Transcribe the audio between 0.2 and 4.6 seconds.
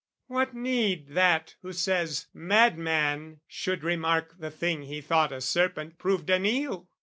What need that who says "madman" should remark "The